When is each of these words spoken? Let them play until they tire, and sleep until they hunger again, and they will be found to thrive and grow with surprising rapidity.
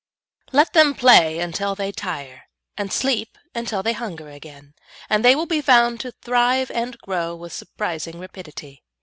Let 0.51 0.73
them 0.73 0.95
play 0.95 1.37
until 1.37 1.75
they 1.75 1.91
tire, 1.91 2.45
and 2.75 2.91
sleep 2.91 3.37
until 3.53 3.83
they 3.83 3.93
hunger 3.93 4.29
again, 4.31 4.73
and 5.11 5.23
they 5.23 5.35
will 5.35 5.45
be 5.45 5.61
found 5.61 5.99
to 5.99 6.11
thrive 6.11 6.71
and 6.71 6.97
grow 6.97 7.35
with 7.35 7.53
surprising 7.53 8.17
rapidity. 8.17 8.83